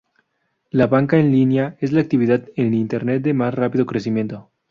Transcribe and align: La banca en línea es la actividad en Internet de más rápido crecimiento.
La 0.71 0.87
banca 0.87 1.19
en 1.19 1.31
línea 1.31 1.77
es 1.79 1.91
la 1.91 2.01
actividad 2.01 2.43
en 2.55 2.73
Internet 2.73 3.21
de 3.21 3.35
más 3.35 3.53
rápido 3.53 3.85
crecimiento. 3.85 4.49